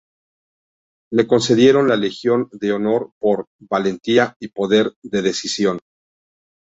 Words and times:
Le 1.13 1.27
concedieron 1.27 1.87
la 1.87 1.95
Legión 1.95 2.49
de 2.53 2.71
Honor 2.71 3.11
por 3.19 3.45
"valentía 3.59 4.35
y 4.39 4.47
poder 4.47 4.95
de 5.03 5.21
decisión. 5.21 5.77